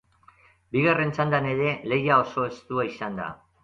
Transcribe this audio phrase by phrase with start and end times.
[0.77, 3.35] Bigarren txandan ere lehia oso estua izan da.